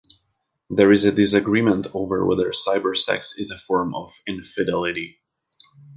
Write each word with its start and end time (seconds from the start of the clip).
There 0.71 0.91
is 0.91 1.03
disagreement 1.03 1.85
over 1.93 2.25
whether 2.25 2.49
cybersex 2.49 3.37
is 3.37 3.51
a 3.51 3.59
form 3.59 3.93
of 3.93 4.15
infidelity. 4.27 5.19